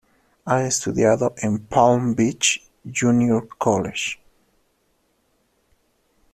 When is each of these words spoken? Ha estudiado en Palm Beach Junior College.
Ha 0.47 0.63
estudiado 0.65 1.35
en 1.37 1.59
Palm 1.63 2.15
Beach 2.15 2.59
Junior 2.87 3.47
College. 3.59 4.17